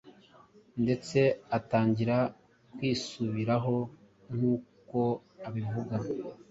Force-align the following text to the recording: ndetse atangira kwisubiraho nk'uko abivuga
ndetse 0.83 1.19
atangira 1.57 2.17
kwisubiraho 2.75 3.75
nk'uko 4.35 4.99
abivuga 5.47 5.95